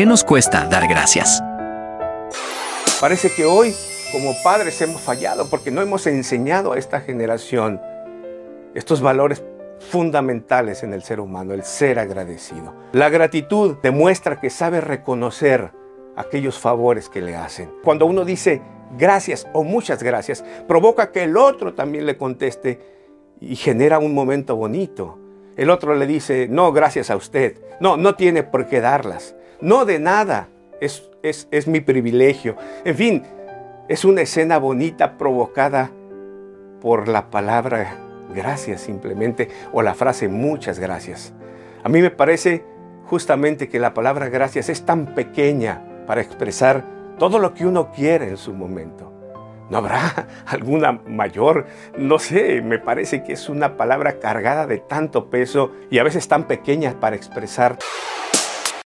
qué 0.00 0.06
nos 0.06 0.24
cuesta 0.24 0.66
dar 0.66 0.88
gracias? 0.88 1.42
Parece 3.02 3.30
que 3.30 3.44
hoy 3.44 3.74
como 4.12 4.34
padres 4.42 4.80
hemos 4.80 5.02
fallado 5.02 5.50
porque 5.50 5.70
no 5.70 5.82
hemos 5.82 6.06
enseñado 6.06 6.72
a 6.72 6.78
esta 6.78 7.02
generación 7.02 7.78
estos 8.74 9.02
valores 9.02 9.44
fundamentales 9.90 10.84
en 10.84 10.94
el 10.94 11.02
ser 11.02 11.20
humano, 11.20 11.52
el 11.52 11.64
ser 11.64 11.98
agradecido. 11.98 12.74
La 12.92 13.10
gratitud 13.10 13.76
demuestra 13.82 14.40
que 14.40 14.48
sabe 14.48 14.80
reconocer 14.80 15.70
aquellos 16.16 16.58
favores 16.58 17.10
que 17.10 17.20
le 17.20 17.36
hacen. 17.36 17.70
Cuando 17.84 18.06
uno 18.06 18.24
dice 18.24 18.62
gracias 18.96 19.46
o 19.52 19.64
muchas 19.64 20.02
gracias, 20.02 20.42
provoca 20.66 21.12
que 21.12 21.24
el 21.24 21.36
otro 21.36 21.74
también 21.74 22.06
le 22.06 22.16
conteste 22.16 22.80
y 23.38 23.54
genera 23.54 23.98
un 23.98 24.14
momento 24.14 24.56
bonito. 24.56 25.18
El 25.58 25.68
otro 25.68 25.94
le 25.94 26.06
dice, 26.06 26.48
no, 26.48 26.72
gracias 26.72 27.10
a 27.10 27.16
usted. 27.16 27.60
No, 27.80 27.98
no 27.98 28.14
tiene 28.14 28.44
por 28.44 28.66
qué 28.66 28.80
darlas. 28.80 29.34
No 29.60 29.84
de 29.84 29.98
nada. 29.98 30.48
Es, 30.80 31.10
es, 31.22 31.48
es 31.50 31.66
mi 31.66 31.80
privilegio. 31.80 32.56
En 32.84 32.96
fin, 32.96 33.22
es 33.88 34.04
una 34.04 34.22
escena 34.22 34.58
bonita 34.58 35.18
provocada 35.18 35.90
por 36.80 37.08
la 37.08 37.30
palabra 37.30 37.96
gracias 38.34 38.80
simplemente 38.80 39.48
o 39.72 39.82
la 39.82 39.94
frase 39.94 40.28
muchas 40.28 40.78
gracias. 40.78 41.32
A 41.82 41.88
mí 41.88 42.00
me 42.00 42.10
parece 42.10 42.64
justamente 43.06 43.68
que 43.68 43.78
la 43.78 43.94
palabra 43.94 44.28
gracias 44.28 44.68
es 44.68 44.84
tan 44.84 45.14
pequeña 45.14 45.82
para 46.06 46.20
expresar 46.20 46.84
todo 47.18 47.38
lo 47.38 47.54
que 47.54 47.66
uno 47.66 47.90
quiere 47.90 48.28
en 48.28 48.36
su 48.36 48.54
momento. 48.54 49.12
¿No 49.68 49.78
habrá 49.78 50.28
alguna 50.46 50.92
mayor? 50.92 51.66
No 51.96 52.18
sé, 52.18 52.62
me 52.62 52.78
parece 52.78 53.22
que 53.22 53.32
es 53.32 53.48
una 53.48 53.76
palabra 53.76 54.18
cargada 54.18 54.66
de 54.66 54.78
tanto 54.78 55.30
peso 55.30 55.72
y 55.90 55.98
a 55.98 56.02
veces 56.02 56.28
tan 56.28 56.44
pequeña 56.44 56.98
para 57.00 57.16
expresar 57.16 57.78